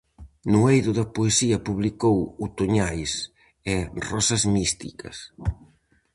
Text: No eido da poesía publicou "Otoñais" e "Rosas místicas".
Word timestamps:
No 0.51 0.59
eido 0.73 0.91
da 0.99 1.05
poesía 1.15 1.63
publicou 1.67 2.17
"Otoñais" 2.45 3.11
e 3.73 3.75
"Rosas 4.09 4.43
místicas". 4.55 5.17